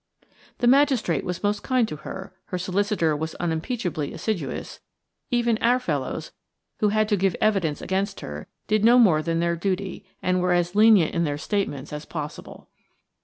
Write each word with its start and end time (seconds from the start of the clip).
The 0.57 0.65
magistrate 0.65 1.23
was 1.23 1.43
most 1.43 1.61
kind 1.61 1.87
to 1.87 1.97
her; 1.97 2.33
her 2.45 2.57
solicitor 2.57 3.15
was 3.15 3.35
unimpeachably 3.35 4.13
assiduous; 4.15 4.79
even 5.29 5.59
our 5.59 5.77
fellows, 5.79 6.31
who 6.79 6.89
had 6.89 7.07
to 7.09 7.15
give 7.15 7.35
evidence 7.39 7.83
against 7.83 8.21
her, 8.21 8.47
did 8.65 8.83
no 8.83 8.97
more 8.97 9.21
than 9.21 9.39
their 9.41 9.55
duty, 9.55 10.03
and 10.19 10.41
were 10.41 10.53
as 10.53 10.73
lenient 10.73 11.13
in 11.13 11.23
their 11.23 11.37
statements 11.37 11.93
as 11.93 12.05
possible. 12.05 12.67